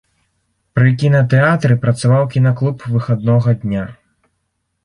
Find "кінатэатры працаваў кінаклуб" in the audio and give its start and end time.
1.03-2.77